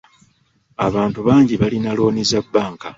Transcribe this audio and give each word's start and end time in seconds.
Abantu 0.87 1.19
bangi 1.27 1.53
balina 1.61 1.89
looni 1.97 2.23
za 2.29 2.39
bbanka. 2.45 2.87